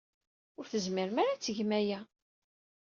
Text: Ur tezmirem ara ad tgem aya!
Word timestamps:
Ur 0.57 0.65
tezmirem 0.71 1.17
ara 1.21 1.31
ad 1.33 1.41
tgem 1.41 1.71
aya! 1.79 1.99